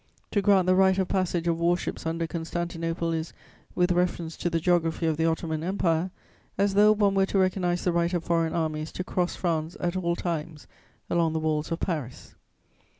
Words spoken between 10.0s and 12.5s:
times along the walls of Paris.